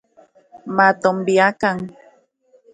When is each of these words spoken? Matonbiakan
Matonbiakan 0.75 1.77